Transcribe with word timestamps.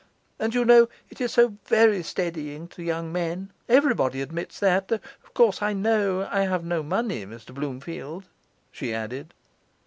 And 0.39 0.55
you 0.55 0.65
know 0.65 0.89
it 1.11 1.21
is 1.21 1.33
so 1.33 1.57
very 1.65 2.01
steadying 2.01 2.67
to 2.69 2.81
young 2.81 3.11
men, 3.11 3.51
everybody 3.69 4.19
admits 4.19 4.59
that; 4.59 4.87
though, 4.87 4.99
of 5.23 5.35
course, 5.35 5.61
I 5.61 5.73
know 5.73 6.27
I 6.31 6.41
have 6.41 6.65
no 6.65 6.81
money, 6.81 7.23
Mr 7.23 7.53
Bloomfield,' 7.53 8.25
she 8.71 8.95
added. 8.95 9.35